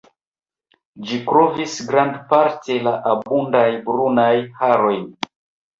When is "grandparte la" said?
1.91-2.97